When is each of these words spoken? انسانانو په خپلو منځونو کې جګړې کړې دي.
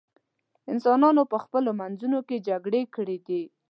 انسانانو 0.71 1.23
په 1.31 1.37
خپلو 1.43 1.69
منځونو 1.79 2.19
کې 2.27 2.43
جګړې 2.47 2.81
کړې 2.95 3.17
دي. 3.27 3.43